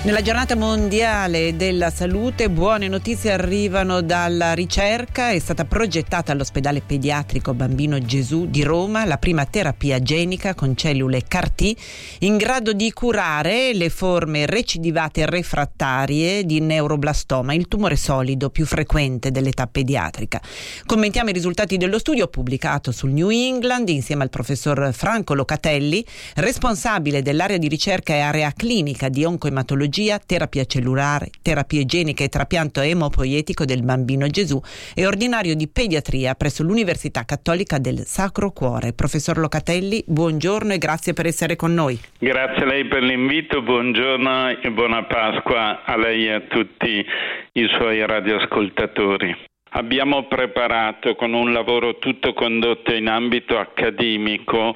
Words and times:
Nella 0.00 0.22
giornata 0.22 0.54
mondiale 0.54 1.56
della 1.56 1.90
salute 1.90 2.48
buone 2.48 2.86
notizie 2.86 3.32
arrivano 3.32 4.00
dalla 4.00 4.52
ricerca. 4.54 5.30
È 5.30 5.38
stata 5.40 5.64
progettata 5.64 6.30
all'ospedale 6.30 6.80
pediatrico 6.80 7.52
Bambino 7.52 7.98
Gesù 7.98 8.46
di 8.46 8.62
Roma 8.62 9.04
la 9.04 9.18
prima 9.18 9.44
terapia 9.44 10.00
genica 10.00 10.54
con 10.54 10.76
cellule 10.76 11.24
CAR-T 11.26 11.74
in 12.20 12.36
grado 12.36 12.74
di 12.74 12.92
curare 12.92 13.74
le 13.74 13.90
forme 13.90 14.46
recidivate 14.46 15.26
refrattarie 15.26 16.44
di 16.44 16.60
neuroblastoma, 16.60 17.52
il 17.52 17.66
tumore 17.66 17.96
solido 17.96 18.50
più 18.50 18.66
frequente 18.66 19.32
dell'età 19.32 19.66
pediatrica. 19.66 20.40
Commentiamo 20.86 21.30
i 21.30 21.34
risultati 21.34 21.76
dello 21.76 21.98
studio 21.98 22.28
pubblicato 22.28 22.92
sul 22.92 23.10
New 23.10 23.30
England 23.30 23.88
insieme 23.88 24.22
al 24.22 24.30
professor 24.30 24.90
Franco 24.92 25.34
Locatelli, 25.34 26.06
responsabile 26.36 27.20
dell'area 27.20 27.58
di 27.58 27.66
ricerca 27.66 28.14
e 28.14 28.20
area 28.20 28.52
clinica 28.56 29.08
di 29.08 29.24
oncoematologia 29.24 29.86
oncologia, 29.88 30.18
terapia 30.18 30.64
cellulare, 30.64 31.30
terapia 31.42 31.80
igienica 31.80 32.22
e 32.22 32.28
trapianto 32.28 32.80
emopoietico 32.80 33.64
del 33.64 33.82
bambino 33.82 34.26
Gesù 34.28 34.60
e 34.94 35.06
ordinario 35.06 35.54
di 35.54 35.68
pediatria 35.68 36.34
presso 36.34 36.62
l'Università 36.62 37.24
Cattolica 37.24 37.78
del 37.78 38.00
Sacro 38.04 38.50
Cuore. 38.50 38.92
Professor 38.92 39.38
Locatelli, 39.38 40.04
buongiorno 40.06 40.74
e 40.74 40.78
grazie 40.78 41.14
per 41.14 41.26
essere 41.26 41.56
con 41.56 41.72
noi. 41.72 41.98
Grazie 42.18 42.62
a 42.62 42.66
lei 42.66 42.86
per 42.86 43.02
l'invito, 43.02 43.62
buongiorno 43.62 44.60
e 44.60 44.70
buona 44.70 45.04
Pasqua 45.04 45.84
a 45.84 45.96
lei 45.96 46.26
e 46.26 46.32
a 46.32 46.40
tutti 46.40 47.04
i 47.52 47.68
suoi 47.76 48.04
radioascoltatori. 48.06 49.46
Abbiamo 49.72 50.26
preparato 50.28 51.14
con 51.14 51.34
un 51.34 51.52
lavoro 51.52 51.98
tutto 51.98 52.32
condotto 52.32 52.92
in 52.94 53.06
ambito 53.06 53.58
accademico 53.58 54.74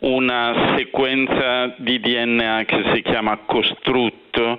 una 0.00 0.74
sequenza 0.76 1.74
di 1.78 1.98
DNA 2.00 2.64
che 2.64 2.82
si 2.94 3.02
chiama 3.02 3.38
costrutto 3.46 4.58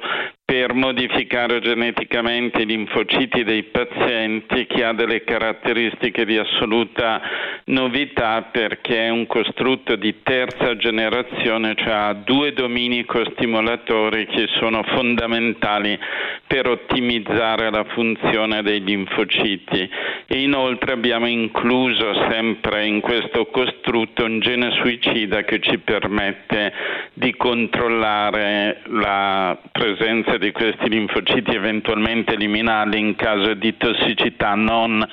per 0.49 0.73
modificare 0.73 1.59
geneticamente 1.59 2.63
i 2.63 2.65
linfociti 2.65 3.43
dei 3.43 3.65
pazienti 3.65 4.65
che 4.65 4.83
ha 4.83 4.93
delle 4.93 5.23
caratteristiche 5.23 6.25
di 6.25 6.39
assoluta 6.39 7.21
novità 7.65 8.49
perché 8.51 9.05
è 9.05 9.09
un 9.09 9.27
costrutto 9.27 9.95
di 9.95 10.23
terza 10.23 10.75
generazione, 10.75 11.75
cioè 11.75 11.91
ha 11.91 12.13
due 12.13 12.53
domini 12.53 13.05
costimolatori 13.05 14.25
che 14.25 14.47
sono 14.59 14.81
fondamentali 14.87 15.99
per 16.47 16.67
ottimizzare 16.67 17.69
la 17.69 17.83
funzione 17.83 18.63
dei 18.63 18.83
linfociti. 18.83 19.87
E 20.25 20.41
inoltre 20.41 20.93
abbiamo 20.93 21.27
incluso 21.27 22.11
sempre 22.27 22.87
in 22.87 23.01
questo 23.01 23.45
costrutto 23.51 24.25
un 24.25 24.39
gene 24.39 24.71
suicida 24.81 25.43
che 25.43 25.59
ci 25.59 25.77
permette 25.77 26.73
di 27.13 27.35
controllare 27.35 28.81
la 28.87 29.55
presenza 29.71 30.37
di 30.39 30.51
questi 30.51 30.89
linfociti 30.89 31.53
eventualmente 31.53 32.33
eliminarli 32.33 32.97
in 32.97 33.15
caso 33.15 33.53
di 33.53 33.77
tossicità 33.77 34.55
non 34.55 35.07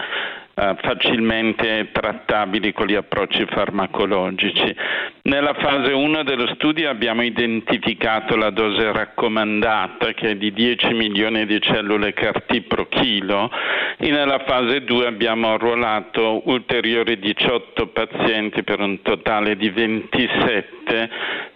eh, 0.58 0.74
facilmente 0.80 1.90
trattabili 1.92 2.72
con 2.72 2.86
gli 2.86 2.94
approcci 2.94 3.44
farmacologici. 3.44 4.74
Nella 5.24 5.52
fase 5.52 5.92
1 5.92 6.22
dello 6.22 6.46
studio 6.54 6.88
abbiamo 6.88 7.22
identificato 7.22 8.36
la 8.36 8.48
dose 8.48 8.90
raccomandata 8.90 10.12
che 10.14 10.30
è 10.30 10.36
di 10.36 10.54
10 10.54 10.94
milioni 10.94 11.44
di 11.44 11.60
cellule 11.60 12.14
CAR-T 12.14 12.62
pro 12.62 12.88
chilo 12.88 13.50
e 13.98 14.10
nella 14.10 14.44
fase 14.46 14.82
2 14.82 15.06
abbiamo 15.06 15.52
arruolato 15.52 16.48
ulteriori 16.48 17.18
18 17.18 17.88
pazienti 17.88 18.62
per 18.62 18.80
un 18.80 19.02
totale 19.02 19.56
di 19.56 19.68
27 19.68 21.10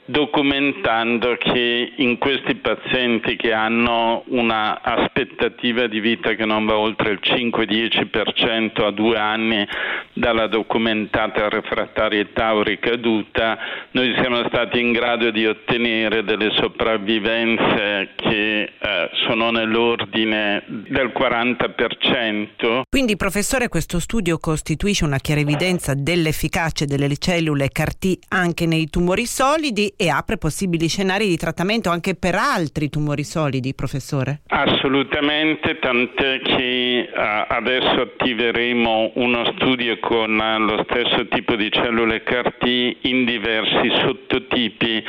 documentando 0.04 1.36
che 1.38 1.92
in 1.96 2.18
questi 2.18 2.56
pazienti 2.56 3.36
che 3.36 3.52
hanno 3.52 4.24
una 4.28 4.80
aspettativa 4.82 5.86
di 5.86 6.00
vita 6.00 6.34
che 6.34 6.44
non 6.44 6.66
va 6.66 6.76
oltre 6.76 7.12
il 7.12 7.20
5-10% 7.22 8.84
a 8.84 8.90
due 8.90 9.16
anni 9.18 9.66
dalla 10.12 10.46
documentata 10.48 11.48
refrattarietà 11.48 12.54
o 12.54 12.62
ricaduta, 12.62 13.58
noi 13.92 14.14
siamo 14.20 14.44
stati 14.48 14.80
in 14.80 14.92
grado 14.92 15.30
di 15.30 15.46
ottenere 15.46 16.24
delle 16.24 16.50
sopravvivenze 16.52 18.10
che 18.16 18.62
eh, 18.62 19.10
sono 19.26 19.50
nell'ordine 19.50 20.64
del 20.66 21.12
40%. 21.16 22.82
Quindi 22.88 23.16
professore 23.16 23.68
questo 23.68 24.00
studio 24.00 24.38
costituisce 24.38 25.04
una 25.04 25.18
chiara 25.18 25.40
evidenza 25.40 25.94
dell'efficacia 25.94 26.84
delle 26.84 27.16
cellule 27.16 27.68
CAR-T 27.70 28.18
anche 28.28 28.66
nei 28.66 28.88
tumori 28.88 29.26
solidi 29.26 29.92
e 30.00 30.08
apre 30.08 30.38
possibili 30.38 30.88
scenari 30.88 31.28
di 31.28 31.36
trattamento 31.36 31.90
anche 31.90 32.14
per 32.14 32.34
altri 32.34 32.88
tumori 32.88 33.22
solidi, 33.22 33.74
professore? 33.74 34.40
Assolutamente, 34.46 35.78
tant'è 35.78 36.40
che 36.40 37.10
adesso 37.12 38.00
attiveremo 38.00 39.12
uno 39.16 39.52
studio 39.56 39.98
con 40.00 40.38
uh, 40.38 40.58
lo 40.58 40.86
stesso 40.88 41.28
tipo 41.28 41.54
di 41.54 41.70
cellule 41.70 42.22
CAR-T 42.22 42.96
in 43.02 43.26
diversi 43.26 43.90
sottotipi 44.00 45.04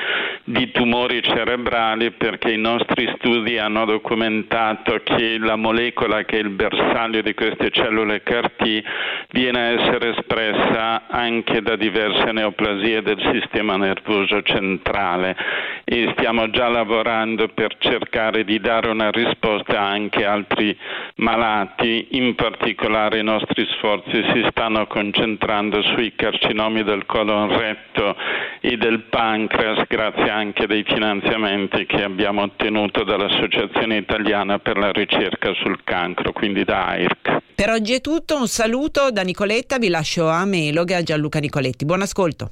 di 0.52 0.70
tumori 0.72 1.22
cerebrali 1.24 2.12
perché 2.12 2.52
i 2.52 2.58
nostri 2.58 3.12
studi 3.16 3.58
hanno 3.58 3.86
documentato 3.86 5.00
che 5.04 5.38
la 5.40 5.56
molecola 5.56 6.24
che 6.24 6.38
è 6.38 6.42
il 6.42 6.50
bersaglio 6.50 7.22
di 7.22 7.34
queste 7.34 7.70
cellule 7.72 8.22
CAR-T 8.22 8.84
viene 9.32 9.60
a 9.60 9.82
essere 9.82 10.10
espressa 10.18 11.08
anche 11.08 11.62
da 11.62 11.76
diverse 11.76 12.32
neoplasie 12.32 13.02
del 13.02 13.22
sistema 13.32 13.78
nervoso 13.78 14.42
centrale 14.42 15.36
e 15.84 16.14
stiamo 16.18 16.50
già 16.50 16.68
lavorando 16.68 17.48
per 17.50 17.76
cercare 17.80 18.44
di 18.44 18.60
dare 18.60 18.90
una 18.90 19.10
risposta 19.12 19.80
anche 19.80 20.26
a 20.26 20.32
altri 20.32 20.78
malati, 21.16 22.08
in 22.12 22.36
particolare 22.36 23.20
i 23.20 23.24
nostri 23.24 23.68
sforzi 23.78 24.24
si 24.34 24.46
stanno 24.50 24.88
concentrando 24.88 25.82
sui 25.82 26.14
carcinomi 26.16 26.84
del 26.84 27.06
colon 27.06 27.56
retto 27.58 28.16
e 28.60 28.78
del 28.78 29.04
pancreas 29.04 29.84
grazie 29.88 30.30
anche 30.30 30.68
dei 30.68 30.84
finanziamenti 30.84 31.86
che 31.86 32.04
abbiamo 32.04 32.44
ottenuto 32.44 33.04
dall'Associazione 33.04 33.98
Italiana 33.98 34.60
per 34.60 34.78
la 34.78 34.92
ricerca 34.92 35.54
sul 35.54 35.84
cancro, 35.84 36.32
quindi 36.32 36.64
da 36.64 36.88
AIRC. 36.88 37.40
Per 37.56 37.70
oggi 37.70 37.94
è 37.94 38.02
tutto, 38.02 38.38
un 38.38 38.48
saluto 38.48 39.12
da 39.12 39.22
Nicoletta, 39.22 39.78
vi 39.78 39.90
lascio 39.90 40.28
a 40.28 40.46
Melog 40.46 40.90
e 40.90 40.96
a 40.96 41.04
Gianluca 41.04 41.40
Nicoletti. 41.40 41.86
Buon 41.86 42.02
ascolto. 42.02 42.52